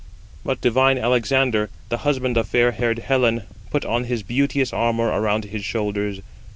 [0.43, 5.45] But divine Alexander, the husband of fair haired Helen, put on his beauteous armour around
[5.45, 6.21] his shoulders.